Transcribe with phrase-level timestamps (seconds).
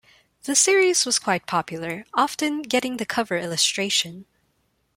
[0.45, 4.25] The series was quite popular, often getting the cover illustration.